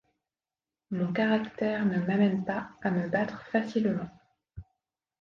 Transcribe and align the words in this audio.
Mon 0.89 1.13
caractère 1.13 1.85
ne 1.85 1.99
m'amène 1.99 2.43
pas 2.43 2.71
à 2.81 2.89
me 2.89 3.07
battre 3.07 3.45
facilement. 3.51 4.09